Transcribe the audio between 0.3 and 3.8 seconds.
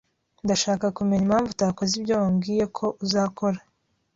Ndashaka kumenya impamvu utakoze ibyo wambwiye ko uzakora.